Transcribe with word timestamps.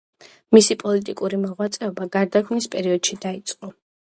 მისი 0.55 0.77
პოლიტიკური 0.83 1.39
მოღვაწეობა 1.43 2.09
გარდაქმნის 2.17 2.69
პერიოდში 2.77 3.19
დაიწყო. 3.29 3.75